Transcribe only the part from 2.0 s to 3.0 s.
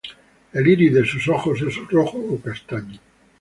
o castaño.